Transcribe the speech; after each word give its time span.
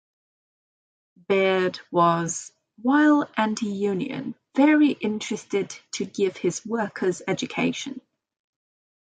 Baird 1.27 1.79
was, 1.91 2.51
while 2.81 3.29
anti-union, 3.37 4.33
very 4.55 4.93
interested 4.93 5.77
to 5.91 6.05
give 6.05 6.37
his 6.37 6.65
workers 6.65 7.21
education. 7.27 8.01